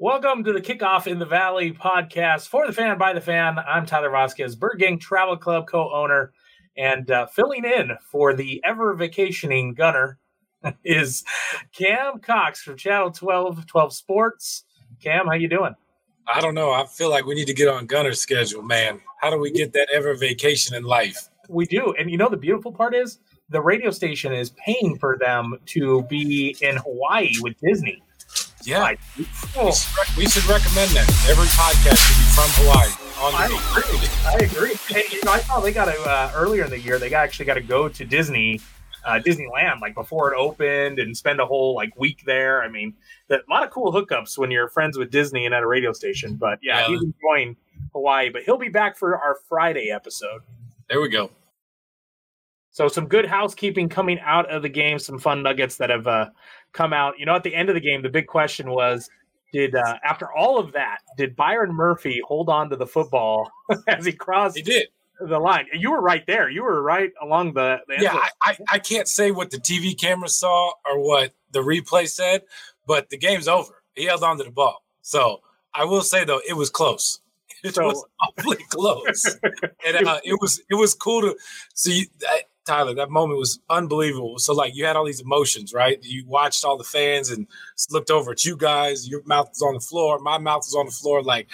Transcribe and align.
Welcome 0.00 0.44
to 0.44 0.52
the 0.52 0.60
Kickoff 0.60 1.08
in 1.08 1.18
the 1.18 1.26
Valley 1.26 1.72
podcast 1.72 2.46
for 2.46 2.64
the 2.68 2.72
fan 2.72 2.98
by 2.98 3.12
the 3.12 3.20
fan. 3.20 3.58
I'm 3.58 3.84
Tyler 3.84 4.10
Vasquez, 4.10 4.54
Bird 4.54 4.78
Gang 4.78 4.96
Travel 5.00 5.36
Club 5.36 5.66
co 5.66 5.92
owner, 5.92 6.32
and 6.76 7.10
uh, 7.10 7.26
filling 7.26 7.64
in 7.64 7.90
for 8.00 8.32
the 8.32 8.62
ever 8.64 8.94
vacationing 8.94 9.74
gunner 9.74 10.20
is 10.84 11.24
Cam 11.72 12.20
Cox 12.20 12.62
from 12.62 12.76
Channel 12.76 13.10
12, 13.10 13.66
12 13.66 13.92
Sports. 13.92 14.62
Cam, 15.02 15.26
how 15.26 15.32
you 15.32 15.48
doing? 15.48 15.74
I 16.32 16.40
don't 16.42 16.54
know. 16.54 16.70
I 16.70 16.86
feel 16.86 17.10
like 17.10 17.26
we 17.26 17.34
need 17.34 17.48
to 17.48 17.54
get 17.54 17.66
on 17.66 17.86
Gunner's 17.86 18.20
schedule, 18.20 18.62
man. 18.62 19.00
How 19.20 19.30
do 19.30 19.38
we 19.38 19.50
get 19.50 19.72
that 19.72 19.88
ever 19.92 20.14
vacation 20.14 20.76
in 20.76 20.84
life? 20.84 21.28
We 21.48 21.66
do. 21.66 21.92
And 21.98 22.08
you 22.08 22.18
know, 22.18 22.28
the 22.28 22.36
beautiful 22.36 22.70
part 22.70 22.94
is 22.94 23.18
the 23.48 23.60
radio 23.60 23.90
station 23.90 24.32
is 24.32 24.50
paying 24.50 24.96
for 24.96 25.18
them 25.18 25.58
to 25.66 26.04
be 26.04 26.56
in 26.60 26.76
Hawaii 26.76 27.32
with 27.40 27.56
Disney. 27.60 28.00
Yeah, 28.68 28.80
like, 28.80 29.00
oh. 29.56 29.72
we, 30.18 30.26
should, 30.26 30.44
recommend 30.44 30.90
that. 30.90 31.08
Every 31.26 31.46
podcast 31.56 31.96
should 32.04 32.18
be 32.20 32.28
from 32.36 32.50
Hawaii. 32.60 32.90
I 33.16 33.46
agree. 33.46 34.08
I 34.26 34.34
agree. 34.44 34.74
Hey, 34.88 35.04
you 35.10 35.24
know, 35.24 35.32
I 35.32 35.38
saw 35.38 35.58
they 35.60 35.72
got 35.72 35.86
to 35.86 35.98
uh, 36.02 36.30
earlier 36.34 36.64
in 36.64 36.70
the 36.70 36.78
year. 36.78 36.98
They 36.98 37.08
got, 37.08 37.24
actually 37.24 37.46
got 37.46 37.54
to 37.54 37.62
go 37.62 37.88
to 37.88 38.04
Disney, 38.04 38.60
uh, 39.06 39.20
Disneyland, 39.24 39.80
like 39.80 39.94
before 39.94 40.34
it 40.34 40.36
opened, 40.36 40.98
and 40.98 41.16
spend 41.16 41.40
a 41.40 41.46
whole 41.46 41.74
like 41.76 41.98
week 41.98 42.24
there. 42.26 42.62
I 42.62 42.68
mean, 42.68 42.92
a 43.30 43.38
lot 43.48 43.64
of 43.64 43.70
cool 43.70 43.90
hookups 43.90 44.36
when 44.36 44.50
you're 44.50 44.68
friends 44.68 44.98
with 44.98 45.10
Disney 45.10 45.46
and 45.46 45.54
at 45.54 45.62
a 45.62 45.66
radio 45.66 45.94
station. 45.94 46.36
But 46.36 46.58
yeah, 46.60 46.80
yeah. 46.80 46.88
he's 46.88 47.02
enjoying 47.02 47.56
Hawaii. 47.94 48.28
But 48.28 48.42
he'll 48.42 48.58
be 48.58 48.68
back 48.68 48.98
for 48.98 49.16
our 49.16 49.38
Friday 49.48 49.90
episode. 49.90 50.42
There 50.90 51.00
we 51.00 51.08
go. 51.08 51.30
So 52.70 52.86
some 52.86 53.08
good 53.08 53.26
housekeeping 53.26 53.88
coming 53.88 54.20
out 54.20 54.48
of 54.50 54.62
the 54.62 54.68
game, 54.68 54.98
some 54.98 55.18
fun 55.18 55.42
nuggets 55.42 55.78
that 55.78 55.90
have 55.90 56.06
uh, 56.06 56.28
come 56.72 56.92
out. 56.92 57.18
You 57.18 57.26
know, 57.26 57.34
at 57.34 57.42
the 57.42 57.54
end 57.54 57.68
of 57.68 57.74
the 57.74 57.80
game, 57.80 58.02
the 58.02 58.08
big 58.08 58.26
question 58.26 58.70
was, 58.70 59.08
did 59.52 59.74
uh, 59.74 59.96
after 60.04 60.30
all 60.32 60.58
of 60.58 60.72
that, 60.72 60.98
did 61.16 61.34
Byron 61.34 61.72
Murphy 61.72 62.20
hold 62.26 62.48
on 62.48 62.68
to 62.70 62.76
the 62.76 62.86
football 62.86 63.50
as 63.88 64.04
he 64.04 64.12
crossed? 64.12 64.56
He 64.56 64.62
did 64.62 64.88
the 65.20 65.38
line. 65.38 65.66
You 65.72 65.90
were 65.90 66.00
right 66.00 66.26
there. 66.26 66.48
You 66.48 66.62
were 66.62 66.82
right 66.82 67.12
along 67.22 67.54
the. 67.54 67.78
the 67.88 67.96
yeah, 68.00 68.14
I, 68.14 68.30
I, 68.42 68.56
I 68.72 68.78
can't 68.78 69.08
say 69.08 69.30
what 69.30 69.50
the 69.50 69.58
TV 69.58 69.98
camera 69.98 70.28
saw 70.28 70.72
or 70.86 71.00
what 71.00 71.32
the 71.52 71.60
replay 71.60 72.08
said, 72.08 72.42
but 72.86 73.08
the 73.10 73.16
game's 73.16 73.48
over. 73.48 73.82
He 73.94 74.04
held 74.04 74.22
on 74.22 74.38
to 74.38 74.44
the 74.44 74.50
ball. 74.50 74.84
So 75.02 75.40
I 75.74 75.84
will 75.84 76.02
say 76.02 76.24
though, 76.24 76.40
it 76.48 76.54
was 76.54 76.70
close. 76.70 77.20
It 77.64 77.74
so, 77.74 77.86
was 77.86 78.04
awfully 78.20 78.64
close, 78.68 79.36
and 79.84 80.06
uh, 80.06 80.20
it 80.22 80.40
was 80.40 80.62
it 80.70 80.76
was 80.76 80.94
cool 80.94 81.22
to 81.22 81.36
see. 81.74 82.08
Tyler, 82.68 82.94
that 82.94 83.10
moment 83.10 83.38
was 83.38 83.60
unbelievable. 83.70 84.38
So 84.38 84.52
like 84.54 84.74
you 84.74 84.84
had 84.84 84.94
all 84.94 85.06
these 85.06 85.20
emotions, 85.20 85.72
right? 85.72 85.98
You 86.02 86.24
watched 86.26 86.64
all 86.64 86.76
the 86.76 86.84
fans 86.84 87.30
and 87.30 87.46
looked 87.90 88.10
over 88.10 88.32
at 88.32 88.44
you 88.44 88.56
guys. 88.56 89.08
Your 89.08 89.22
mouth 89.24 89.48
was 89.48 89.62
on 89.62 89.74
the 89.74 89.80
floor. 89.80 90.18
My 90.18 90.38
mouth 90.38 90.64
was 90.66 90.74
on 90.74 90.86
the 90.86 90.92
floor. 90.92 91.22
Like, 91.22 91.48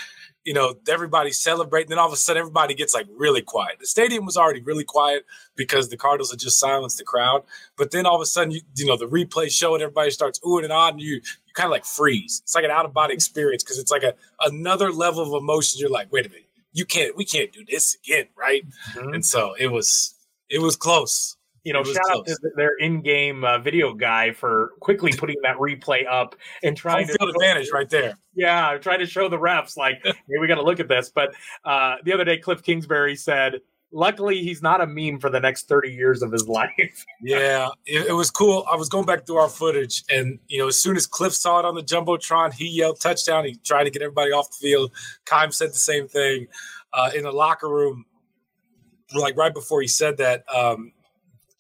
you 0.45 0.53
know, 0.53 0.75
everybody's 0.89 1.39
celebrating. 1.39 1.89
Then 1.89 1.98
all 1.98 2.09
of 2.09 2.12
a 2.12 2.17
sudden, 2.17 2.41
everybody 2.41 2.75
gets 2.75 2.95
like 2.95 3.07
really 3.17 3.42
quiet. 3.42 3.79
The 3.79 3.87
stadium 3.87 4.27
was 4.27 4.37
already 4.37 4.61
really 4.61 4.85
quiet 4.85 5.25
because 5.57 5.89
the 5.89 5.97
Cardinals 5.97 6.33
had 6.33 6.41
just 6.41 6.59
silenced 6.59 6.98
the 6.98 7.05
crowd. 7.05 7.45
But 7.77 7.92
then 7.92 8.07
all 8.07 8.17
of 8.17 8.20
a 8.20 8.27
sudden, 8.27 8.51
you, 8.51 8.61
you 8.77 8.85
know, 8.85 8.97
the 8.97 9.07
replay 9.07 9.51
showed 9.51 9.81
everybody 9.81 10.11
starts 10.11 10.41
oohing 10.41 10.65
and 10.65 10.73
on. 10.73 10.95
And 10.95 11.01
you 11.01 11.15
you 11.15 11.55
kind 11.55 11.67
of 11.67 11.70
like 11.70 11.85
freeze. 11.85 12.41
It's 12.42 12.55
like 12.55 12.65
an 12.65 12.70
out 12.70 12.85
of 12.85 12.92
body 12.92 13.15
experience 13.15 13.62
because 13.62 13.79
it's 13.79 13.91
like 13.91 14.03
a 14.03 14.15
another 14.41 14.91
level 14.91 15.23
of 15.23 15.41
emotion. 15.41 15.81
You're 15.81 15.91
like, 15.91 16.12
wait 16.12 16.27
a 16.27 16.29
minute, 16.29 16.48
you 16.73 16.85
can't, 16.85 17.17
we 17.17 17.25
can't 17.25 17.53
do 17.53 17.65
this 17.65 17.97
again, 18.05 18.27
right? 18.37 18.67
Mm-hmm. 18.92 19.15
And 19.15 19.25
so 19.25 19.55
it 19.59 19.69
was 19.69 20.14
it 20.55 20.60
was 20.60 20.77
close. 20.77 21.36
You 21.64 21.72
know, 21.72 21.83
shout 21.83 22.02
close. 22.05 22.19
out 22.19 22.27
to 22.27 22.50
their 22.56 22.77
in-game 22.77 23.42
uh, 23.42 23.58
video 23.58 23.94
guy 23.94 24.33
for 24.33 24.72
quickly 24.80 25.12
putting 25.12 25.36
that 25.42 25.56
replay 25.56 26.06
up 26.08 26.36
and 26.62 26.77
trying 26.77 27.06
Home 27.06 27.12
to 27.14 27.19
field 27.19 27.30
advantage 27.34 27.70
right 27.72 27.88
there. 27.88 28.19
Yeah, 28.34 28.77
trying 28.78 29.00
to 29.00 29.06
show 29.06 29.28
the 29.28 29.38
refs 29.38 29.77
like, 29.77 30.00
hey, 30.05 30.14
we 30.41 30.46
got 30.46 30.56
to 30.56 30.62
look 30.62 30.78
at 30.78 30.88
this. 30.88 31.11
But 31.12 31.34
uh, 31.64 31.96
the 32.05 32.12
other 32.12 32.24
day, 32.24 32.36
Cliff 32.36 32.62
Kingsbury 32.62 33.16
said, 33.16 33.61
"Luckily, 33.92 34.42
he's 34.42 34.61
not 34.61 34.83
a 34.83 34.86
meme 34.86 35.19
for 35.19 35.30
the 35.30 35.41
next 35.41 35.66
thirty 35.66 35.91
years 35.91 36.22
of 36.22 36.30
his 36.30 36.46
life." 36.48 37.06
yeah, 37.23 37.68
it, 37.86 38.08
it, 38.08 38.12
was 38.12 38.30
cool. 38.30 38.67
I 38.70 38.77
was 38.77 38.90
going 38.90 39.06
back 39.06 39.27
through 39.27 39.39
our 39.39 39.48
footage, 39.48 40.05
and 40.11 40.39
you 40.48 40.58
know, 40.58 40.68
as 40.68 40.80
soon 40.80 40.96
as 40.96 41.06
Cliff 41.06 41.33
saw 41.33 41.61
it 41.61 41.64
on 41.64 41.74
the 41.74 41.83
jumbotron, 41.83 42.52
he 42.52 42.68
yelled 42.68 43.00
touchdown. 43.00 43.46
He 43.46 43.56
tried 43.64 43.84
to 43.84 43.90
get 43.90 44.02
everybody 44.02 44.33
off 44.33 44.50
the 44.50 44.68
field. 44.68 44.92
Kime 45.24 45.52
said 45.52 45.70
the 45.70 45.74
same 45.74 46.08
thing 46.08 46.46
uh, 46.92 47.11
in 47.17 47.23
the 47.23 47.33
locker 47.33 47.70
room 47.70 48.05
like 49.20 49.36
right 49.36 49.52
before 49.52 49.80
he 49.80 49.89
said 49.89 50.19
that, 50.19 50.45
um, 50.55 50.92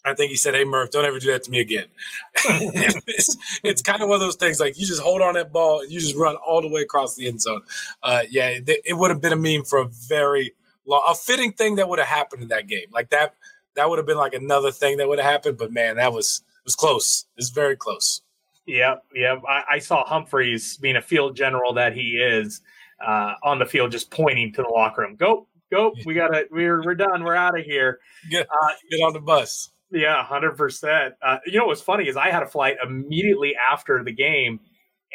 I 0.04 0.14
think 0.14 0.30
he 0.30 0.36
said, 0.36 0.54
"Hey 0.54 0.64
Murph, 0.64 0.90
don't 0.90 1.04
ever 1.04 1.18
do 1.18 1.32
that 1.32 1.44
to 1.44 1.50
me 1.50 1.60
again." 1.60 1.86
it's, 2.44 3.36
it's, 3.62 3.82
kind 3.82 4.02
of 4.02 4.08
one 4.08 4.16
of 4.16 4.20
those 4.20 4.36
things 4.36 4.60
like 4.60 4.78
you 4.78 4.86
just 4.86 5.00
hold 5.00 5.22
on 5.22 5.34
that 5.34 5.52
ball 5.52 5.80
and 5.80 5.90
you 5.90 5.98
just 5.98 6.14
run 6.14 6.36
all 6.36 6.60
the 6.60 6.68
way 6.68 6.82
across 6.82 7.14
the 7.14 7.26
end 7.26 7.40
zone. 7.40 7.62
Uh, 8.02 8.22
yeah, 8.28 8.48
it, 8.48 8.68
it 8.84 8.94
would 8.94 9.10
have 9.10 9.20
been 9.20 9.32
a 9.32 9.36
meme 9.36 9.64
for 9.64 9.78
a 9.78 9.88
very 10.08 10.52
long, 10.86 11.02
a 11.08 11.14
fitting 11.14 11.52
thing 11.52 11.76
that 11.76 11.88
would 11.88 11.98
have 11.98 12.08
happened 12.08 12.42
in 12.42 12.48
that 12.48 12.66
game. 12.66 12.86
Like 12.92 13.10
that, 13.10 13.34
that 13.76 13.88
would 13.88 13.98
have 13.98 14.06
been 14.06 14.18
like 14.18 14.34
another 14.34 14.70
thing 14.70 14.98
that 14.98 15.08
would 15.08 15.18
have 15.18 15.30
happened. 15.30 15.56
But 15.56 15.72
man, 15.72 15.96
that 15.96 16.12
was 16.12 16.42
was 16.64 16.74
close. 16.74 17.26
It's 17.36 17.50
very 17.50 17.76
close. 17.76 18.22
Yep, 18.66 19.04
yep. 19.14 19.42
I, 19.48 19.62
I, 19.72 19.78
saw 19.78 20.06
Humphries 20.06 20.78
being 20.78 20.96
a 20.96 21.02
field 21.02 21.36
general 21.36 21.74
that 21.74 21.94
he 21.94 22.16
is 22.16 22.62
uh, 23.04 23.34
on 23.42 23.58
the 23.58 23.66
field, 23.66 23.92
just 23.92 24.10
pointing 24.10 24.52
to 24.54 24.62
the 24.62 24.68
locker 24.68 25.02
room. 25.02 25.16
Go, 25.16 25.46
go. 25.74 25.94
We 26.04 26.14
got 26.14 26.28
to. 26.28 26.46
We're 26.50 26.82
we're 26.84 26.94
done. 26.94 27.24
We're 27.24 27.34
out 27.34 27.58
of 27.58 27.64
here. 27.64 28.00
Get, 28.30 28.46
uh, 28.46 28.68
get 28.90 28.98
on 28.98 29.12
the 29.12 29.20
bus. 29.20 29.70
Yeah, 29.90 30.24
hundred 30.24 30.52
uh, 30.52 30.56
percent. 30.56 31.14
You 31.46 31.58
know 31.58 31.66
what's 31.66 31.82
funny 31.82 32.08
is 32.08 32.16
I 32.16 32.30
had 32.30 32.42
a 32.42 32.46
flight 32.46 32.76
immediately 32.82 33.54
after 33.54 34.02
the 34.02 34.12
game, 34.12 34.60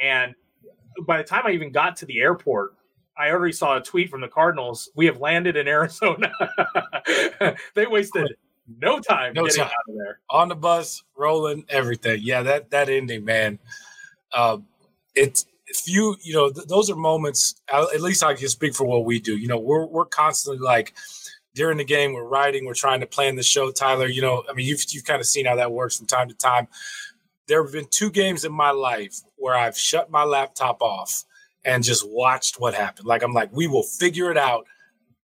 and 0.01 0.35
by 1.05 1.17
the 1.17 1.23
time 1.23 1.43
I 1.45 1.51
even 1.51 1.71
got 1.71 1.97
to 1.97 2.05
the 2.05 2.19
airport, 2.19 2.75
I 3.17 3.31
already 3.31 3.53
saw 3.53 3.77
a 3.77 3.81
tweet 3.81 4.09
from 4.09 4.21
the 4.21 4.27
Cardinals. 4.27 4.89
We 4.95 5.07
have 5.07 5.19
landed 5.19 5.57
in 5.57 5.67
Arizona. 5.67 6.31
they 7.75 7.87
wasted 7.87 8.35
no 8.81 8.99
time 8.99 9.33
no 9.33 9.45
getting 9.45 9.63
time. 9.63 9.67
out 9.67 9.89
of 9.89 9.95
there. 9.95 10.19
On 10.29 10.47
the 10.47 10.55
bus, 10.55 11.03
rolling, 11.17 11.65
everything. 11.69 12.19
Yeah, 12.21 12.43
that 12.43 12.71
that 12.71 12.89
ending, 12.89 13.25
man. 13.25 13.59
Uh, 14.31 14.59
it's 15.15 15.45
you 15.85 16.15
you 16.21 16.33
know 16.33 16.49
th- 16.49 16.67
those 16.67 16.89
are 16.89 16.95
moments 16.95 17.55
at 17.71 18.01
least 18.01 18.23
i 18.23 18.33
can 18.33 18.47
speak 18.47 18.73
for 18.73 18.85
what 18.85 19.05
we 19.05 19.19
do. 19.19 19.37
You 19.37 19.47
know 19.47 19.59
we're, 19.59 19.85
we're 19.85 20.05
constantly 20.05 20.59
like 20.59 20.93
during 21.55 21.77
the 21.77 21.83
game 21.83 22.13
we're 22.13 22.27
writing 22.27 22.65
we're 22.65 22.73
trying 22.73 22.99
to 23.01 23.07
plan 23.07 23.35
the 23.35 23.43
show. 23.43 23.71
Tyler 23.71 24.07
you 24.07 24.21
know 24.21 24.43
i 24.49 24.53
mean 24.53 24.65
you've, 24.67 24.83
you've 24.89 25.05
kind 25.05 25.19
of 25.19 25.27
seen 25.27 25.45
how 25.45 25.55
that 25.55 25.71
works 25.71 25.97
from 25.97 26.07
time 26.07 26.27
to 26.29 26.35
time. 26.35 26.67
There 27.47 27.63
have 27.63 27.73
been 27.73 27.87
two 27.89 28.11
games 28.11 28.45
in 28.45 28.51
my 28.51 28.71
life 28.71 29.19
where 29.37 29.55
i've 29.55 29.77
shut 29.77 30.09
my 30.09 30.23
laptop 30.23 30.81
off 30.81 31.23
and 31.65 31.83
just 31.83 32.07
watched 32.07 32.59
what 32.59 32.73
happened. 32.73 33.07
Like 33.07 33.23
i'm 33.23 33.33
like 33.33 33.51
we 33.53 33.67
will 33.67 33.83
figure 33.83 34.31
it 34.31 34.37
out 34.37 34.65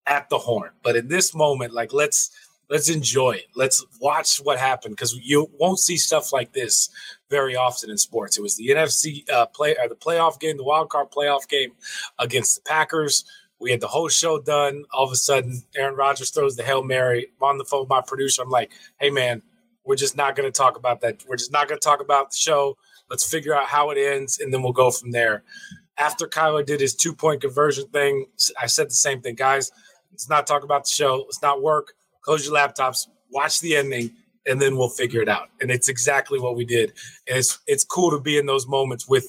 at 0.06 0.28
the 0.28 0.38
horn. 0.38 0.70
But 0.82 0.96
in 0.96 1.08
this 1.08 1.34
moment 1.34 1.72
like 1.72 1.92
let's 1.92 2.30
let's 2.70 2.88
enjoy 2.88 3.32
it. 3.32 3.46
Let's 3.54 3.84
watch 4.00 4.38
what 4.38 4.58
happened 4.58 4.96
because 4.96 5.14
you 5.14 5.50
won't 5.58 5.78
see 5.78 5.96
stuff 5.96 6.32
like 6.32 6.52
this 6.52 6.88
very 7.34 7.56
often 7.56 7.90
in 7.90 7.98
sports. 7.98 8.38
It 8.38 8.42
was 8.42 8.56
the 8.56 8.68
NFC 8.68 9.28
uh, 9.28 9.46
play 9.46 9.74
or 9.76 9.88
the 9.88 9.96
playoff 9.96 10.38
game, 10.38 10.56
the 10.56 10.62
wild 10.62 10.88
card 10.88 11.08
playoff 11.10 11.48
game 11.48 11.72
against 12.20 12.54
the 12.54 12.60
Packers. 12.62 13.24
We 13.58 13.72
had 13.72 13.80
the 13.80 13.88
whole 13.88 14.08
show 14.08 14.40
done. 14.40 14.84
All 14.92 15.04
of 15.04 15.10
a 15.10 15.16
sudden, 15.16 15.62
Aaron 15.74 15.96
Rodgers 15.96 16.30
throws 16.30 16.54
the 16.54 16.62
hail 16.62 16.84
mary. 16.84 17.26
I'm 17.40 17.48
on 17.48 17.58
the 17.58 17.64
phone 17.64 17.80
with 17.80 17.88
my 17.88 18.02
producer. 18.06 18.42
I'm 18.42 18.50
like, 18.50 18.70
"Hey, 19.00 19.10
man, 19.10 19.42
we're 19.84 19.96
just 19.96 20.16
not 20.16 20.36
going 20.36 20.46
to 20.46 20.56
talk 20.56 20.76
about 20.76 21.00
that. 21.00 21.24
We're 21.26 21.36
just 21.36 21.52
not 21.52 21.66
going 21.66 21.80
to 21.80 21.84
talk 21.84 22.00
about 22.00 22.30
the 22.30 22.36
show. 22.36 22.76
Let's 23.10 23.28
figure 23.28 23.54
out 23.54 23.66
how 23.66 23.90
it 23.90 23.98
ends, 23.98 24.38
and 24.38 24.54
then 24.54 24.62
we'll 24.62 24.72
go 24.72 24.90
from 24.92 25.10
there." 25.10 25.42
After 25.98 26.26
Kyler 26.28 26.64
did 26.64 26.80
his 26.80 26.94
two 26.94 27.14
point 27.14 27.40
conversion 27.40 27.88
thing, 27.88 28.26
I 28.60 28.66
said 28.66 28.88
the 28.88 28.94
same 28.94 29.20
thing, 29.22 29.34
guys. 29.34 29.72
Let's 30.12 30.28
not 30.28 30.46
talk 30.46 30.62
about 30.62 30.84
the 30.84 30.90
show. 30.90 31.24
Let's 31.26 31.42
not 31.42 31.62
work 31.62 31.94
close 32.24 32.46
your 32.46 32.56
laptops, 32.56 33.06
watch 33.30 33.60
the 33.60 33.76
ending, 33.76 34.10
and 34.46 34.60
then 34.60 34.76
we'll 34.76 34.88
figure 34.88 35.22
it 35.22 35.28
out. 35.28 35.48
And 35.60 35.70
it's 35.70 35.88
exactly 35.88 36.38
what 36.38 36.56
we 36.56 36.64
did. 36.64 36.92
And 37.28 37.38
it's 37.38 37.58
it's 37.66 37.84
cool 37.84 38.10
to 38.10 38.20
be 38.20 38.38
in 38.38 38.46
those 38.46 38.66
moments 38.66 39.08
with, 39.08 39.26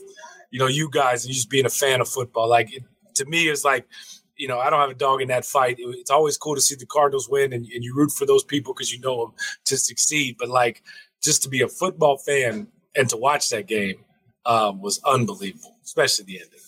you 0.51 0.59
know, 0.59 0.67
you 0.67 0.89
guys 0.89 1.25
and 1.25 1.33
just 1.33 1.49
being 1.49 1.65
a 1.65 1.69
fan 1.69 2.01
of 2.01 2.07
football. 2.09 2.49
Like 2.49 2.73
it, 2.73 2.83
to 3.15 3.25
me, 3.25 3.47
it's 3.47 3.63
like, 3.63 3.87
you 4.35 4.47
know, 4.47 4.59
I 4.59 4.69
don't 4.69 4.79
have 4.79 4.89
a 4.89 4.95
dog 4.95 5.21
in 5.21 5.29
that 5.29 5.45
fight. 5.45 5.79
It, 5.79 5.87
it's 5.95 6.11
always 6.11 6.37
cool 6.37 6.55
to 6.55 6.61
see 6.61 6.75
the 6.75 6.85
Cardinals 6.85 7.29
win 7.29 7.53
and, 7.53 7.65
and 7.65 7.83
you 7.83 7.95
root 7.95 8.11
for 8.11 8.25
those 8.25 8.43
people 8.43 8.73
because 8.73 8.93
you 8.93 8.99
know 8.99 9.25
them 9.25 9.33
to 9.65 9.77
succeed. 9.77 10.35
But 10.37 10.49
like, 10.49 10.83
just 11.23 11.43
to 11.43 11.49
be 11.49 11.61
a 11.61 11.67
football 11.67 12.17
fan 12.17 12.67
and 12.95 13.09
to 13.09 13.17
watch 13.17 13.49
that 13.49 13.67
game 13.67 14.03
um, 14.45 14.81
was 14.81 15.01
unbelievable, 15.05 15.75
especially 15.83 16.25
the 16.25 16.41
ending. 16.41 16.59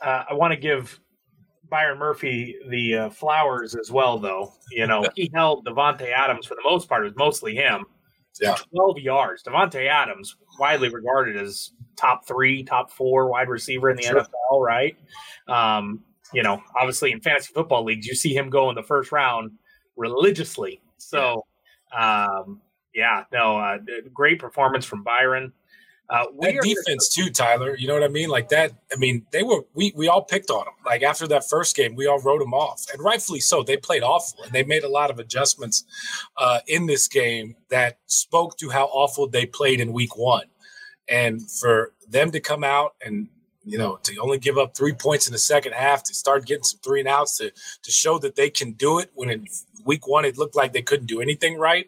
Uh, 0.00 0.24
I 0.30 0.34
want 0.34 0.52
to 0.52 0.58
give 0.58 0.98
Byron 1.70 1.98
Murphy 1.98 2.56
the 2.68 2.94
uh, 2.94 3.10
flowers 3.10 3.74
as 3.74 3.90
well, 3.90 4.18
though. 4.18 4.52
You 4.70 4.86
know, 4.86 5.04
he 5.14 5.30
held 5.32 5.64
Davante 5.64 6.12
Adams 6.12 6.46
for 6.46 6.54
the 6.54 6.62
most 6.64 6.88
part. 6.88 7.02
It 7.02 7.10
was 7.10 7.16
mostly 7.16 7.54
him. 7.54 7.86
Yeah. 8.40 8.56
12 8.74 8.98
yards. 8.98 9.42
Davante 9.42 9.86
Adams, 9.86 10.36
widely 10.58 10.88
regarded 10.88 11.36
as 11.36 11.72
top 11.96 12.26
three, 12.26 12.62
top 12.62 12.90
four 12.90 13.28
wide 13.28 13.48
receiver 13.48 13.90
in 13.90 13.96
the 13.96 14.02
sure. 14.02 14.20
NFL, 14.20 14.60
right? 14.60 14.96
Um, 15.48 16.02
you 16.32 16.42
know, 16.42 16.62
obviously 16.78 17.12
in 17.12 17.20
fantasy 17.20 17.52
football 17.52 17.84
leagues, 17.84 18.06
you 18.06 18.14
see 18.14 18.34
him 18.34 18.50
go 18.50 18.68
in 18.70 18.76
the 18.76 18.82
first 18.82 19.12
round 19.12 19.52
religiously. 19.96 20.80
So, 20.96 21.44
um, 21.96 22.60
yeah, 22.94 23.24
no, 23.32 23.58
uh, 23.58 23.78
great 24.12 24.38
performance 24.38 24.84
from 24.84 25.02
Byron. 25.02 25.52
Uh, 26.10 26.24
that 26.40 26.60
defense 26.62 27.08
too, 27.08 27.30
Tyler. 27.30 27.76
You 27.76 27.86
know 27.86 27.94
what 27.94 28.02
I 28.02 28.08
mean? 28.08 28.28
Like 28.28 28.48
that. 28.48 28.72
I 28.92 28.96
mean, 28.96 29.24
they 29.30 29.44
were 29.44 29.62
we 29.74 29.92
we 29.94 30.08
all 30.08 30.22
picked 30.22 30.50
on 30.50 30.64
them. 30.64 30.74
Like 30.84 31.04
after 31.04 31.28
that 31.28 31.48
first 31.48 31.76
game, 31.76 31.94
we 31.94 32.06
all 32.06 32.20
wrote 32.20 32.40
them 32.40 32.52
off, 32.52 32.84
and 32.92 33.00
rightfully 33.02 33.38
so. 33.38 33.62
They 33.62 33.76
played 33.76 34.02
awful, 34.02 34.42
and 34.42 34.52
they 34.52 34.64
made 34.64 34.82
a 34.82 34.88
lot 34.88 35.10
of 35.10 35.20
adjustments 35.20 35.84
uh, 36.36 36.60
in 36.66 36.86
this 36.86 37.06
game 37.06 37.54
that 37.68 37.98
spoke 38.06 38.56
to 38.58 38.70
how 38.70 38.86
awful 38.86 39.28
they 39.28 39.46
played 39.46 39.80
in 39.80 39.92
Week 39.92 40.16
One, 40.16 40.46
and 41.08 41.48
for 41.48 41.92
them 42.08 42.32
to 42.32 42.40
come 42.40 42.64
out 42.64 42.96
and 43.04 43.28
you 43.64 43.78
know 43.78 43.96
to 44.02 44.16
only 44.18 44.38
give 44.38 44.58
up 44.58 44.76
three 44.76 44.92
points 44.92 45.28
in 45.28 45.32
the 45.32 45.38
second 45.38 45.74
half 45.74 46.02
to 46.02 46.14
start 46.14 46.44
getting 46.44 46.64
some 46.64 46.80
three 46.82 46.98
and 46.98 47.08
outs 47.08 47.36
to 47.38 47.52
to 47.82 47.90
show 47.92 48.18
that 48.18 48.34
they 48.34 48.50
can 48.50 48.72
do 48.72 48.98
it 48.98 49.12
when 49.14 49.30
in 49.30 49.46
Week 49.84 50.08
One 50.08 50.24
it 50.24 50.36
looked 50.36 50.56
like 50.56 50.72
they 50.72 50.82
couldn't 50.82 51.06
do 51.06 51.20
anything 51.20 51.56
right. 51.56 51.86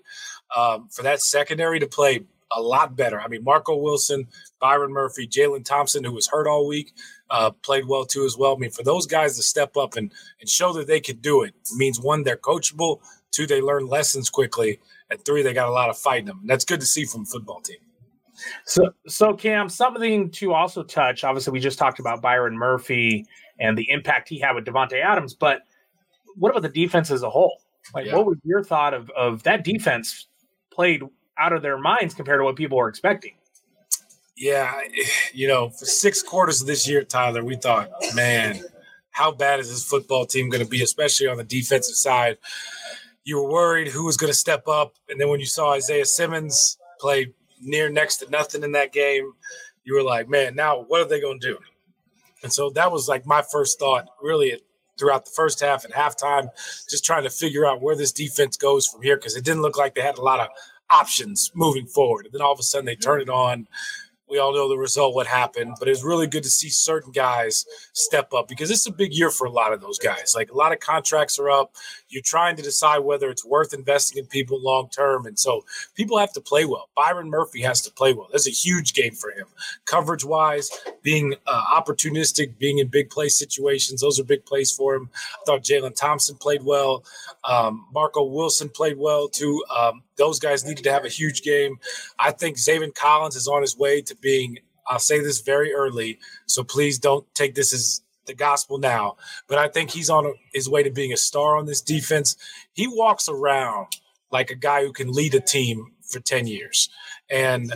Um, 0.54 0.88
for 0.90 1.02
that 1.02 1.22
secondary 1.22 1.80
to 1.80 1.86
play 1.86 2.26
a 2.56 2.60
lot 2.60 2.96
better. 2.96 3.20
I 3.20 3.28
mean, 3.28 3.44
Marco 3.44 3.76
Wilson, 3.76 4.26
Byron 4.60 4.92
Murphy, 4.92 5.26
Jalen 5.26 5.64
Thompson, 5.64 6.04
who 6.04 6.12
was 6.12 6.26
hurt 6.26 6.46
all 6.46 6.66
week, 6.66 6.94
uh, 7.30 7.50
played 7.50 7.86
well 7.86 8.04
too 8.04 8.24
as 8.24 8.36
well. 8.36 8.54
I 8.54 8.58
mean, 8.58 8.70
for 8.70 8.82
those 8.82 9.06
guys 9.06 9.36
to 9.36 9.42
step 9.42 9.76
up 9.76 9.96
and, 9.96 10.12
and 10.40 10.48
show 10.48 10.72
that 10.74 10.86
they 10.86 11.00
can 11.00 11.16
do 11.16 11.42
it 11.42 11.54
means 11.74 12.00
one, 12.00 12.22
they're 12.22 12.36
coachable, 12.36 13.00
two, 13.30 13.46
they 13.46 13.60
learn 13.60 13.86
lessons 13.86 14.30
quickly, 14.30 14.78
and 15.10 15.24
three, 15.24 15.42
they 15.42 15.52
got 15.52 15.68
a 15.68 15.72
lot 15.72 15.88
of 15.88 15.98
fight 15.98 16.20
in 16.20 16.26
them. 16.26 16.38
And 16.40 16.50
that's 16.50 16.64
good 16.64 16.80
to 16.80 16.86
see 16.86 17.04
from 17.04 17.22
a 17.22 17.26
football 17.26 17.60
team. 17.60 17.78
So, 18.64 18.92
so 19.06 19.34
Cam, 19.34 19.68
something 19.68 20.30
to 20.32 20.52
also 20.52 20.82
touch. 20.82 21.22
Obviously, 21.24 21.52
we 21.52 21.60
just 21.60 21.78
talked 21.78 22.00
about 22.00 22.22
Byron 22.22 22.56
Murphy 22.56 23.26
and 23.60 23.76
the 23.76 23.88
impact 23.90 24.28
he 24.28 24.38
had 24.38 24.52
with 24.52 24.64
Davante 24.64 25.00
Adams, 25.02 25.34
but 25.34 25.62
what 26.36 26.50
about 26.50 26.62
the 26.62 26.68
defense 26.68 27.10
as 27.10 27.22
a 27.22 27.30
whole? 27.30 27.60
Like, 27.94 28.06
yeah. 28.06 28.16
what 28.16 28.26
was 28.26 28.38
your 28.44 28.62
thought 28.62 28.94
of 28.94 29.10
of 29.10 29.42
that 29.42 29.64
defense 29.64 30.28
played 30.72 31.02
out 31.38 31.52
of 31.52 31.62
their 31.62 31.78
minds 31.78 32.14
compared 32.14 32.40
to 32.40 32.44
what 32.44 32.56
people 32.56 32.78
were 32.78 32.88
expecting. 32.88 33.32
Yeah, 34.36 34.80
you 35.32 35.46
know, 35.46 35.70
for 35.70 35.84
six 35.84 36.22
quarters 36.22 36.60
of 36.60 36.66
this 36.66 36.88
year, 36.88 37.04
Tyler, 37.04 37.44
we 37.44 37.56
thought, 37.56 37.90
man, 38.14 38.62
how 39.10 39.30
bad 39.30 39.60
is 39.60 39.68
this 39.68 39.84
football 39.84 40.26
team 40.26 40.48
going 40.48 40.64
to 40.64 40.68
be, 40.68 40.82
especially 40.82 41.28
on 41.28 41.36
the 41.36 41.44
defensive 41.44 41.94
side? 41.94 42.38
You 43.24 43.36
were 43.36 43.50
worried 43.50 43.88
who 43.88 44.04
was 44.04 44.16
going 44.16 44.32
to 44.32 44.38
step 44.38 44.66
up, 44.66 44.94
and 45.08 45.20
then 45.20 45.28
when 45.28 45.38
you 45.38 45.46
saw 45.46 45.72
Isaiah 45.72 46.06
Simmons 46.06 46.78
play 46.98 47.32
near 47.60 47.88
next 47.88 48.16
to 48.18 48.30
nothing 48.30 48.64
in 48.64 48.72
that 48.72 48.92
game, 48.92 49.32
you 49.84 49.94
were 49.94 50.02
like, 50.02 50.28
man, 50.28 50.54
now 50.54 50.82
what 50.82 51.00
are 51.00 51.08
they 51.08 51.20
going 51.20 51.38
to 51.40 51.46
do? 51.46 51.58
And 52.42 52.52
so 52.52 52.70
that 52.70 52.90
was 52.90 53.08
like 53.08 53.26
my 53.26 53.42
first 53.42 53.78
thought, 53.78 54.06
really, 54.20 54.60
throughout 54.98 55.24
the 55.24 55.30
first 55.30 55.60
half 55.60 55.84
and 55.84 55.94
halftime, 55.94 56.48
just 56.88 57.04
trying 57.04 57.22
to 57.24 57.30
figure 57.30 57.66
out 57.66 57.80
where 57.80 57.96
this 57.96 58.12
defense 58.12 58.56
goes 58.56 58.86
from 58.86 59.02
here 59.02 59.16
because 59.16 59.36
it 59.36 59.44
didn't 59.44 59.62
look 59.62 59.76
like 59.76 59.94
they 59.94 60.00
had 60.00 60.18
a 60.18 60.22
lot 60.22 60.40
of 60.40 60.48
options 60.92 61.50
moving 61.54 61.86
forward. 61.86 62.26
And 62.26 62.34
then 62.34 62.42
all 62.42 62.52
of 62.52 62.58
a 62.58 62.62
sudden 62.62 62.86
they 62.86 62.96
turn 62.96 63.20
it 63.20 63.28
on 63.28 63.66
we 64.32 64.38
all 64.38 64.54
know 64.54 64.66
the 64.66 64.78
result, 64.78 65.14
what 65.14 65.26
happened, 65.26 65.74
but 65.78 65.88
it's 65.88 66.02
really 66.02 66.26
good 66.26 66.42
to 66.42 66.48
see 66.48 66.70
certain 66.70 67.12
guys 67.12 67.66
step 67.92 68.32
up 68.32 68.48
because 68.48 68.70
it's 68.70 68.86
a 68.86 68.90
big 68.90 69.12
year 69.12 69.30
for 69.30 69.46
a 69.46 69.50
lot 69.50 69.74
of 69.74 69.82
those 69.82 69.98
guys. 69.98 70.32
Like 70.34 70.50
a 70.50 70.56
lot 70.56 70.72
of 70.72 70.80
contracts 70.80 71.38
are 71.38 71.50
up. 71.50 71.76
You're 72.12 72.22
trying 72.22 72.56
to 72.56 72.62
decide 72.62 72.98
whether 72.98 73.30
it's 73.30 73.44
worth 73.44 73.72
investing 73.72 74.18
in 74.18 74.26
people 74.26 74.60
long 74.60 74.88
term. 74.90 75.26
And 75.26 75.38
so 75.38 75.64
people 75.94 76.18
have 76.18 76.32
to 76.34 76.40
play 76.40 76.64
well. 76.64 76.90
Byron 76.94 77.30
Murphy 77.30 77.62
has 77.62 77.80
to 77.82 77.90
play 77.90 78.12
well. 78.12 78.28
That's 78.30 78.46
a 78.46 78.50
huge 78.50 78.92
game 78.92 79.14
for 79.14 79.30
him. 79.30 79.46
Coverage 79.86 80.24
wise, 80.24 80.70
being 81.02 81.34
uh, 81.46 81.64
opportunistic, 81.72 82.58
being 82.58 82.78
in 82.78 82.88
big 82.88 83.10
play 83.10 83.28
situations, 83.28 84.00
those 84.00 84.20
are 84.20 84.24
big 84.24 84.44
plays 84.44 84.70
for 84.70 84.94
him. 84.94 85.10
I 85.14 85.44
thought 85.46 85.62
Jalen 85.62 85.96
Thompson 85.96 86.36
played 86.36 86.62
well. 86.62 87.04
Um, 87.44 87.86
Marco 87.92 88.22
Wilson 88.24 88.68
played 88.68 88.98
well 88.98 89.28
too. 89.28 89.64
Um, 89.74 90.02
those 90.16 90.38
guys 90.38 90.64
needed 90.64 90.84
to 90.84 90.92
have 90.92 91.04
a 91.04 91.08
huge 91.08 91.42
game. 91.42 91.78
I 92.18 92.30
think 92.30 92.56
Zaven 92.58 92.94
Collins 92.94 93.36
is 93.36 93.48
on 93.48 93.62
his 93.62 93.76
way 93.76 94.02
to 94.02 94.14
being, 94.16 94.58
I'll 94.86 94.98
say 94.98 95.20
this 95.20 95.40
very 95.40 95.72
early, 95.72 96.18
so 96.46 96.62
please 96.62 96.98
don't 96.98 97.26
take 97.34 97.54
this 97.54 97.72
as 97.72 98.02
the 98.26 98.34
gospel 98.34 98.78
now, 98.78 99.16
but 99.48 99.58
I 99.58 99.68
think 99.68 99.90
he's 99.90 100.10
on 100.10 100.32
his 100.52 100.68
way 100.68 100.82
to 100.82 100.90
being 100.90 101.12
a 101.12 101.16
star 101.16 101.56
on 101.56 101.66
this 101.66 101.80
defense. 101.80 102.36
He 102.72 102.86
walks 102.86 103.28
around 103.28 103.88
like 104.30 104.50
a 104.50 104.56
guy 104.56 104.82
who 104.82 104.92
can 104.92 105.12
lead 105.12 105.34
a 105.34 105.40
team 105.40 105.92
for 106.02 106.20
10 106.20 106.46
years. 106.46 106.88
And 107.30 107.72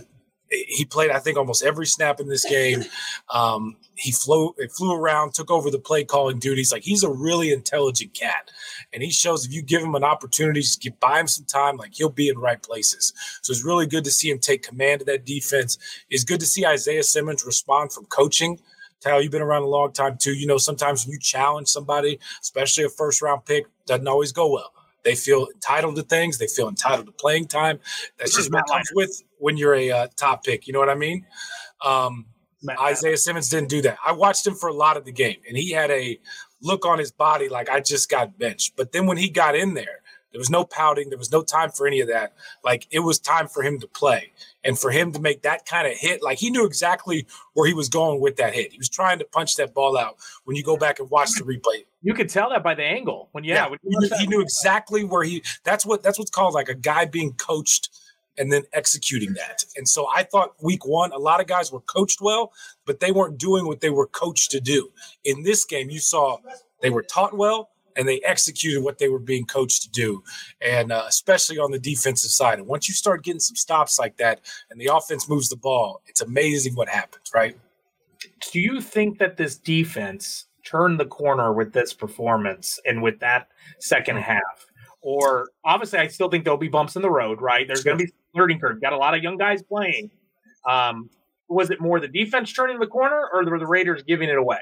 he 0.49 0.85
played, 0.85 1.11
I 1.11 1.19
think, 1.19 1.37
almost 1.37 1.65
every 1.65 1.87
snap 1.87 2.21
in 2.21 2.29
this 2.29 2.45
game. 2.49 2.85
Um, 3.33 3.77
he 3.95 4.13
flew, 4.13 4.55
flew 4.77 4.95
around, 4.95 5.35
took 5.35 5.51
over 5.51 5.71
the 5.71 5.79
play 5.79 6.05
calling 6.05 6.39
duties. 6.39 6.71
Like 6.71 6.85
he's 6.85 7.03
a 7.03 7.11
really 7.11 7.53
intelligent 7.53 8.15
cat, 8.15 8.51
and 8.93 9.03
he 9.03 9.11
shows 9.11 9.45
if 9.45 9.53
you 9.53 9.63
give 9.63 9.83
him 9.83 9.95
an 9.95 10.05
opportunity, 10.05 10.61
just 10.61 10.81
give 10.81 10.99
buy 11.01 11.19
him 11.19 11.27
some 11.27 11.47
time, 11.47 11.77
like 11.77 11.95
he'll 11.95 12.11
be 12.11 12.29
in 12.29 12.39
right 12.39 12.63
places. 12.63 13.13
So 13.43 13.51
it's 13.51 13.65
really 13.65 13.87
good 13.87 14.05
to 14.05 14.11
see 14.11 14.31
him 14.31 14.39
take 14.39 14.63
command 14.63 15.01
of 15.01 15.07
that 15.09 15.25
defense. 15.27 15.79
It's 16.11 16.25
good 16.25 16.41
to 16.41 16.47
see 16.47 16.65
Isaiah 16.65 17.03
Simmons 17.03 17.45
respond 17.45 17.93
from 17.93 18.05
coaching. 18.07 18.61
Tal, 19.01 19.23
you've 19.23 19.33
been 19.33 19.43
around 19.43 19.63
a 19.63 19.69
long 19.69 19.93
time 19.93 20.17
too. 20.19 20.35
You 20.35 20.47
know, 20.47 20.59
sometimes 20.59 21.05
when 21.05 21.13
you 21.13 21.19
challenge 21.19 21.69
somebody, 21.69 22.19
especially 22.41 22.85
a 22.85 22.89
first 22.89 23.23
round 23.23 23.45
pick, 23.45 23.67
doesn't 23.87 24.09
always 24.09 24.33
go 24.33 24.53
well. 24.53 24.73
They 25.05 25.15
feel 25.15 25.47
entitled 25.55 25.97
to 25.97 26.03
things. 26.03 26.39
They 26.39 26.49
feel 26.49 26.69
entitled 26.69 27.07
to 27.07 27.13
playing 27.13 27.47
time. 27.47 27.79
That's 28.19 28.35
just 28.35 28.53
what 28.53 28.67
comes 28.67 28.91
with 28.93 29.23
when 29.39 29.57
you're 29.57 29.75
a 29.75 29.91
uh, 29.91 30.07
top 30.17 30.45
pick. 30.45 30.67
You 30.67 30.73
know 30.73 30.81
what 30.81 30.89
I 30.89 30.97
mean? 30.97 31.25
Um, 31.85 32.27
Isaiah 32.81 33.17
Simmons 33.17 33.49
didn't 33.49 33.69
do 33.69 33.83
that. 33.83 33.99
I 34.05 34.13
watched 34.13 34.47
him 34.47 34.55
for 34.55 34.69
a 34.69 34.73
lot 34.73 34.97
of 34.97 35.05
the 35.05 35.13
game, 35.13 35.37
and 35.47 35.57
he 35.57 35.71
had 35.71 35.91
a 35.91 36.19
look 36.61 36.85
on 36.85 36.99
his 36.99 37.13
body 37.13 37.49
like 37.49 37.69
I 37.69 37.81
just 37.81 38.09
got 38.09 38.37
benched. 38.39 38.75
But 38.77 38.93
then 38.93 39.07
when 39.07 39.17
he 39.17 39.29
got 39.29 39.55
in 39.55 39.75
there, 39.75 39.96
there 40.37 40.41
was 40.41 40.51
no 40.51 40.67
pouting. 40.67 41.09
There 41.09 41.17
was 41.17 41.33
no 41.33 41.43
time 41.43 41.71
for 41.71 41.87
any 41.87 42.01
of 42.01 42.09
that. 42.09 42.35
Like 42.63 42.87
it 42.91 43.01
was 43.01 43.19
time 43.19 43.49
for 43.49 43.63
him 43.63 43.81
to 43.81 43.87
play 43.87 44.33
and 44.63 44.79
for 44.79 44.91
him 44.91 45.11
to 45.13 45.19
make 45.19 45.41
that 45.45 45.65
kind 45.65 45.87
of 45.87 45.95
hit. 45.97 46.23
Like 46.23 46.37
he 46.37 46.51
knew 46.51 46.67
exactly 46.67 47.27
where 47.55 47.67
he 47.67 47.73
was 47.73 47.89
going 47.89 48.21
with 48.21 48.37
that 48.37 48.53
hit. 48.53 48.71
He 48.71 48.77
was 48.77 48.91
trying 48.91 49.19
to 49.21 49.25
punch 49.25 49.57
that 49.57 49.73
ball 49.73 49.97
out. 49.97 50.19
When 50.45 50.55
you 50.55 50.63
go 50.63 50.77
back 50.77 50.99
and 50.99 51.09
watch 51.09 51.31
the 51.39 51.45
replay, 51.45 51.87
you 52.03 52.13
could 52.13 52.29
tell 52.29 52.51
that 52.51 52.63
by 52.63 52.75
the 52.75 52.85
angle. 52.85 53.31
When 53.33 53.45
yeah, 53.45 53.65
yeah 53.65 53.69
when 53.71 53.79
he, 53.83 54.09
he 54.19 54.27
knew 54.27 54.43
exactly 54.43 55.05
where 55.05 55.23
he. 55.23 55.43
That's 55.65 55.87
what 55.87 56.03
that's 56.03 56.19
what's 56.19 56.31
called 56.31 56.53
like 56.53 56.69
a 56.69 56.75
guy 56.75 57.07
being 57.07 57.33
coached 57.33 57.89
and 58.37 58.53
then 58.53 58.65
executing 58.75 59.33
that. 59.33 59.65
And 59.75 59.89
so 59.89 60.07
I 60.15 60.25
thought 60.25 60.53
week 60.63 60.87
one, 60.87 61.13
a 61.13 61.19
lot 61.19 61.41
of 61.41 61.47
guys 61.47 61.73
were 61.73 61.81
coached 61.81 62.21
well, 62.21 62.53
but 62.85 63.01
they 63.01 63.11
weren't 63.11 63.39
doing 63.39 63.67
what 63.67 63.81
they 63.81 63.89
were 63.89 64.07
coached 64.07 64.51
to 64.51 64.61
do. 64.61 64.93
In 65.25 65.45
this 65.45 65.65
game, 65.65 65.89
you 65.89 65.99
saw 65.99 66.37
they 66.83 66.91
were 66.91 67.03
taught 67.03 67.35
well 67.35 67.71
and 67.97 68.07
they 68.07 68.21
executed 68.21 68.83
what 68.83 68.99
they 68.99 69.09
were 69.09 69.19
being 69.19 69.45
coached 69.47 69.83
to 69.83 69.91
do, 69.91 70.23
and 70.61 70.93
uh, 70.93 71.05
especially 71.09 71.59
on 71.59 71.71
the 71.71 71.79
defensive 71.79 72.31
side. 72.31 72.59
And 72.59 72.67
once 72.67 72.89
you 72.89 72.95
start 72.95 73.25
getting 73.25 73.41
some 73.41 73.57
stops 73.57 73.99
like 73.99 74.17
that, 74.19 74.41
and 74.71 74.81
the 74.81 74.91
offense 74.93 75.29
moves 75.29 75.49
the 75.49 75.57
ball, 75.57 76.03
it's 76.07 76.21
amazing 76.21 76.75
what 76.75 76.89
happens, 76.89 77.31
right? 77.35 77.57
Do 78.53 78.61
you 78.61 78.81
think 78.81 79.19
that 79.19 79.37
this 79.37 79.57
defense 79.57 80.47
turned 80.65 80.99
the 81.01 81.07
corner 81.07 81.53
with 81.53 81.73
this 81.73 81.93
performance 81.93 82.79
and 82.85 83.03
with 83.03 83.21
that 83.21 83.49
second 83.79 84.19
half? 84.19 84.67
Or 85.01 85.49
obviously, 85.65 86.01
I 86.01 86.09
still 86.09 86.29
think 86.29 86.45
there'll 86.45 86.59
be 86.59 86.69
bumps 86.69 86.97
in 86.97 87.03
the 87.03 87.11
road, 87.11 87.41
right? 87.41 87.67
There's 87.67 87.85
going 87.85 87.99
to 87.99 88.05
be 88.05 88.13
learning 88.35 88.59
curve. 88.59 88.81
Got 88.81 88.93
a 88.93 88.97
lot 88.97 89.15
of 89.15 89.23
young 89.23 89.37
guys 89.37 89.63
playing. 89.63 90.11
Um, 90.69 91.11
was 91.49 91.71
it 91.71 91.81
more 91.81 92.01
the 92.01 92.09
defense 92.09 92.53
turning 92.53 92.81
the 92.81 92.89
corner, 92.89 93.29
or 93.33 93.49
were 93.49 93.59
the 93.59 93.67
Raiders 93.67 94.03
giving 94.03 94.29
it 94.29 94.37
away? 94.37 94.59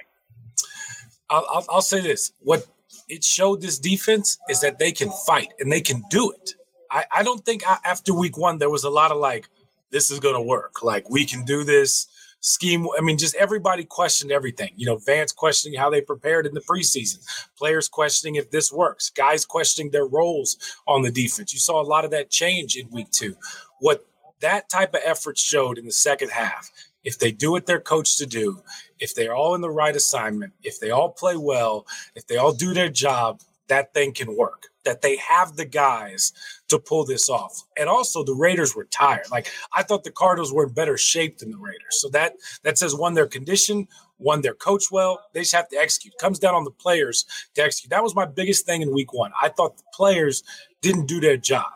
I'll, 1.31 1.47
I'll, 1.51 1.67
I'll 1.71 1.83
say 1.83 2.01
this: 2.01 2.33
what 2.41 2.67
it 3.09 3.25
showed 3.25 3.61
this 3.61 3.79
defense 3.79 4.39
is 4.49 4.61
that 4.61 4.79
they 4.79 4.93
can 4.93 5.11
fight 5.27 5.53
and 5.61 5.71
they 5.71 5.81
can 5.81 6.03
do 6.11 6.31
it. 6.31 6.55
I, 6.91 7.05
I 7.17 7.23
don't 7.23 7.45
think 7.45 7.63
after 7.85 8.15
week 8.15 8.37
one 8.37 8.59
there 8.59 8.71
was 8.71 8.85
a 8.85 8.91
lot 8.91 9.11
of 9.11 9.19
like, 9.19 9.49
this 9.91 10.11
is 10.11 10.21
going 10.21 10.35
to 10.35 10.43
work. 10.43 10.83
Like 10.83 11.09
we 11.11 11.25
can 11.25 11.45
do 11.45 11.65
this 11.65 12.07
scheme. 12.41 12.87
I 12.97 13.01
mean, 13.01 13.17
just 13.17 13.35
everybody 13.37 13.85
questioned 13.85 14.31
everything. 14.33 14.73
You 14.77 14.87
know, 14.87 14.97
Vance 14.97 15.33
questioning 15.33 15.79
how 15.79 15.91
they 15.91 16.01
prepared 16.01 16.47
in 16.47 16.55
the 16.55 16.61
preseason, 16.61 17.19
players 17.57 17.89
questioning 17.89 18.37
if 18.37 18.51
this 18.51 18.73
works, 18.73 19.11
guys 19.11 19.45
questioning 19.45 19.91
their 19.91 20.07
roles 20.07 20.57
on 20.87 21.03
the 21.03 21.11
defense. 21.11 21.53
You 21.53 21.61
saw 21.61 21.81
a 21.81 21.85
lot 21.85 22.05
of 22.05 22.11
that 22.11 22.31
change 22.31 22.77
in 22.77 22.91
week 22.91 23.11
two. 23.11 23.35
What 23.81 24.07
that 24.41 24.69
type 24.69 24.95
of 24.95 25.01
effort 25.05 25.39
showed 25.39 25.79
in 25.79 25.87
the 25.87 25.93
second 25.93 26.31
half 26.31 26.71
if 27.05 27.19
they 27.19 27.33
do 27.33 27.53
what 27.53 27.67
they're 27.67 27.81
coached 27.81 28.19
to 28.19 28.27
do, 28.27 28.63
if 28.99 29.15
they're 29.15 29.35
all 29.35 29.55
in 29.55 29.61
the 29.61 29.71
right 29.71 29.95
assignment, 29.95 30.53
if 30.63 30.81
they 30.81 30.91
all 30.91 31.11
play 31.11 31.37
well, 31.37 31.87
if 32.15 32.27
they 32.27 32.37
all 32.37 32.53
do 32.53 32.75
their 32.75 32.89
job, 32.89 33.41
that 33.69 33.95
thing 33.95 34.13
can 34.13 34.37
work. 34.37 34.69
That 34.85 35.03
they 35.03 35.17
have 35.17 35.57
the 35.57 35.65
guys 35.65 36.33
to 36.69 36.79
pull 36.79 37.07
this 37.07 37.31
off. 37.31 37.63
And 37.79 37.89
also 37.89 38.23
the 38.23 38.35
Raiders 38.35 38.77
were 38.77 38.85
tired. 38.85 39.25
Like 39.31 39.49
I 39.73 39.83
thought 39.83 40.05
the 40.05 40.11
Cardinals 40.11 40.53
were 40.53 40.65
in 40.67 40.73
better 40.75 40.99
shape 40.99 41.39
than 41.39 41.51
the 41.51 41.59
Raiders. 41.59 42.01
So 42.01 42.09
that 42.11 42.35
that 42.65 42.79
says 42.79 42.95
one, 42.95 43.15
their 43.15 43.27
condition, 43.27 43.89
one, 44.19 44.43
their 44.43 44.55
coach 44.55 44.85
well. 44.93 45.23
They 45.33 45.41
just 45.41 45.55
have 45.55 45.69
to 45.71 45.77
execute. 45.77 46.15
Comes 46.21 46.39
down 46.39 46.55
on 46.55 46.65
the 46.65 46.71
players 46.71 47.25
to 47.55 47.63
execute. 47.63 47.91
That 47.91 48.03
was 48.03 48.15
my 48.15 48.27
biggest 48.27 48.67
thing 48.67 48.83
in 48.83 48.93
week 48.93 49.15
one. 49.15 49.33
I 49.41 49.49
thought 49.49 49.79
the 49.79 49.85
players 49.95 50.43
didn't 50.83 51.07
do 51.07 51.21
their 51.21 51.39
job. 51.39 51.73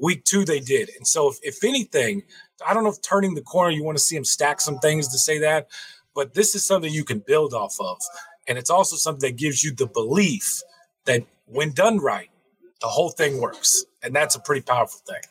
Week 0.00 0.24
two, 0.24 0.44
they 0.44 0.60
did. 0.60 0.90
And 0.96 1.06
so 1.06 1.30
if, 1.30 1.38
if 1.42 1.64
anything, 1.64 2.22
I 2.66 2.74
don't 2.74 2.84
know 2.84 2.90
if 2.90 3.02
turning 3.02 3.34
the 3.34 3.42
corner, 3.42 3.70
you 3.70 3.84
want 3.84 3.98
to 3.98 4.04
see 4.04 4.16
him 4.16 4.24
stack 4.24 4.60
some 4.60 4.78
things 4.78 5.08
to 5.08 5.18
say 5.18 5.38
that, 5.38 5.68
but 6.14 6.34
this 6.34 6.54
is 6.54 6.64
something 6.64 6.92
you 6.92 7.04
can 7.04 7.20
build 7.20 7.54
off 7.54 7.76
of. 7.80 7.98
And 8.48 8.58
it's 8.58 8.70
also 8.70 8.96
something 8.96 9.28
that 9.28 9.36
gives 9.36 9.62
you 9.62 9.74
the 9.74 9.86
belief 9.86 10.62
that 11.04 11.24
when 11.46 11.72
done 11.72 11.98
right, 11.98 12.30
the 12.80 12.88
whole 12.88 13.10
thing 13.10 13.40
works. 13.40 13.84
And 14.02 14.14
that's 14.14 14.34
a 14.34 14.40
pretty 14.40 14.62
powerful 14.62 15.00
thing. 15.06 15.22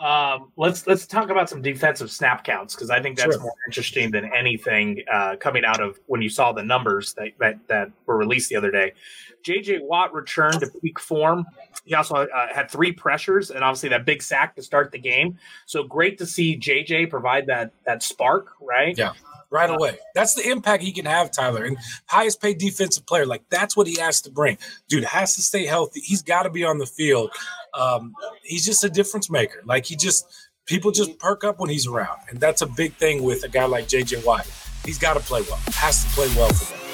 Um, 0.00 0.50
let's 0.56 0.86
let's 0.86 1.06
talk 1.06 1.28
about 1.28 1.50
some 1.50 1.60
defensive 1.60 2.10
snap 2.10 2.42
counts 2.42 2.74
because 2.74 2.88
I 2.88 3.02
think 3.02 3.18
that's 3.18 3.34
sure. 3.34 3.42
more 3.42 3.54
interesting 3.68 4.10
than 4.10 4.32
anything 4.34 5.02
uh, 5.12 5.36
coming 5.36 5.62
out 5.62 5.82
of 5.82 6.00
when 6.06 6.22
you 6.22 6.30
saw 6.30 6.52
the 6.52 6.62
numbers 6.62 7.12
that, 7.14 7.32
that 7.38 7.58
that 7.68 7.92
were 8.06 8.16
released 8.16 8.48
the 8.48 8.56
other 8.56 8.70
day. 8.70 8.94
J.J. 9.42 9.80
Watt 9.82 10.12
returned 10.12 10.60
to 10.60 10.68
peak 10.80 10.98
form. 10.98 11.46
He 11.84 11.94
also 11.94 12.14
uh, 12.14 12.46
had 12.54 12.70
three 12.70 12.92
pressures 12.92 13.50
and 13.50 13.64
obviously 13.64 13.88
that 13.90 14.04
big 14.04 14.22
sack 14.22 14.54
to 14.56 14.62
start 14.62 14.92
the 14.92 14.98
game. 14.98 15.38
So 15.66 15.82
great 15.82 16.18
to 16.18 16.26
see 16.26 16.56
J.J. 16.56 17.06
provide 17.06 17.46
that 17.46 17.72
that 17.84 18.02
spark, 18.02 18.52
right? 18.60 18.96
Yeah 18.96 19.12
right 19.50 19.70
away. 19.70 19.98
That's 20.14 20.34
the 20.34 20.48
impact 20.48 20.82
he 20.82 20.92
can 20.92 21.04
have, 21.04 21.30
Tyler. 21.30 21.64
And 21.64 21.76
highest 22.06 22.40
paid 22.40 22.58
defensive 22.58 23.04
player, 23.06 23.26
like 23.26 23.42
that's 23.50 23.76
what 23.76 23.86
he 23.86 23.98
has 24.00 24.20
to 24.22 24.30
bring. 24.30 24.58
Dude 24.88 25.04
has 25.04 25.34
to 25.34 25.42
stay 25.42 25.66
healthy. 25.66 26.00
He's 26.00 26.22
got 26.22 26.44
to 26.44 26.50
be 26.50 26.64
on 26.64 26.78
the 26.78 26.86
field. 26.86 27.30
Um, 27.74 28.14
he's 28.42 28.64
just 28.64 28.82
a 28.84 28.88
difference 28.88 29.30
maker. 29.30 29.60
Like 29.64 29.86
he 29.86 29.96
just 29.96 30.26
people 30.66 30.90
just 30.92 31.18
perk 31.18 31.44
up 31.44 31.58
when 31.58 31.68
he's 31.68 31.86
around, 31.86 32.20
and 32.28 32.40
that's 32.40 32.62
a 32.62 32.66
big 32.66 32.94
thing 32.94 33.22
with 33.22 33.44
a 33.44 33.48
guy 33.48 33.64
like 33.64 33.86
JJ 33.86 34.24
Watt. 34.24 34.48
He's 34.84 34.98
got 34.98 35.14
to 35.14 35.20
play 35.20 35.42
well. 35.42 35.60
Has 35.72 36.04
to 36.04 36.10
play 36.10 36.28
well 36.36 36.48
for 36.52 36.72
them. 36.72 36.89